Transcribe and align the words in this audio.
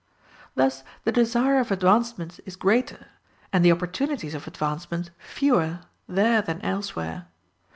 Thus 0.55 0.83
the 1.03 1.11
desire 1.11 1.59
of 1.59 1.69
advancement 1.69 2.39
is 2.43 2.55
greater, 2.55 3.05
and 3.53 3.63
the 3.63 3.71
opportunities 3.71 4.33
of 4.33 4.47
advancement 4.47 5.11
fewer, 5.19 5.81
there 6.09 6.41
than 6.41 6.59
elsewhere. 6.63 7.27